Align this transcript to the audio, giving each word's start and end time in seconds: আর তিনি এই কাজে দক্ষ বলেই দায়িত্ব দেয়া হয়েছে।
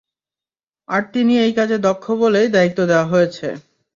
আর 0.89 1.01
তিনি 1.13 1.33
এই 1.45 1.53
কাজে 1.53 1.77
দক্ষ 1.87 2.05
বলেই 2.21 2.47
দায়িত্ব 2.49 2.79
দেয়া 2.85 3.05
হয়েছে। 3.05 3.47